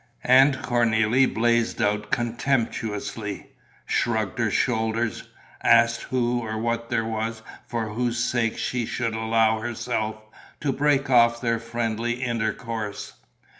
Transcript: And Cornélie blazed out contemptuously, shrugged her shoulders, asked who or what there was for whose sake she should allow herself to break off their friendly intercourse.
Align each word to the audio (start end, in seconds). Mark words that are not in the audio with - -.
And 0.25 0.55
Cornélie 0.57 1.31
blazed 1.31 1.79
out 1.79 2.09
contemptuously, 2.09 3.51
shrugged 3.85 4.39
her 4.39 4.49
shoulders, 4.49 5.25
asked 5.61 6.01
who 6.05 6.39
or 6.39 6.57
what 6.57 6.89
there 6.89 7.05
was 7.05 7.43
for 7.67 7.89
whose 7.89 8.17
sake 8.17 8.57
she 8.57 8.87
should 8.87 9.13
allow 9.13 9.59
herself 9.59 10.19
to 10.61 10.73
break 10.73 11.11
off 11.11 11.39
their 11.39 11.59
friendly 11.59 12.13
intercourse. 12.13 13.13